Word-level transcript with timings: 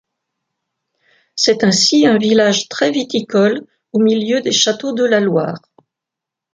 C'est 1.35 1.63
ainsi 1.63 2.07
un 2.07 2.17
village 2.17 2.67
très 2.69 2.89
viticole 2.89 3.67
au 3.93 3.99
milieu 4.01 4.41
des 4.41 4.51
châteaux 4.51 4.93
de 4.93 5.03
la 5.05 5.19
Loire. 5.19 5.61